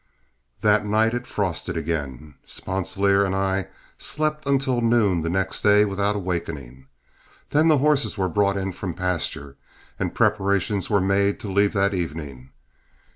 That 0.61 0.83
night 0.83 1.13
it 1.13 1.27
frosted 1.27 1.77
again. 1.77 2.33
Sponsilier 2.43 3.23
and 3.23 3.35
I 3.35 3.67
slept 3.99 4.47
until 4.47 4.81
noon 4.81 5.21
the 5.21 5.29
next 5.29 5.61
day 5.61 5.85
without 5.85 6.15
awakening. 6.15 6.87
Then 7.51 7.67
the 7.67 7.77
horses 7.77 8.17
were 8.17 8.27
brought 8.27 8.57
in 8.57 8.71
from 8.71 8.95
pasture, 8.95 9.57
and 9.99 10.15
preparation 10.15 10.77
was 10.77 10.89
made 10.89 11.39
to 11.41 11.51
leave 11.51 11.73
that 11.73 11.93
evening. 11.93 12.49